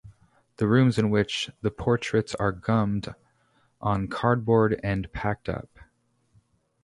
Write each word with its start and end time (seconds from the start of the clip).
The 0.57 0.65
rooms 0.67 0.97
in 0.97 1.11
which 1.11 1.51
the 1.61 1.69
portraits 1.69 2.33
are 2.33 2.51
gummed 2.51 3.13
on 3.79 4.07
cardboard 4.07 4.79
and 4.83 5.13
packed 5.13 5.47
up. 5.47 5.77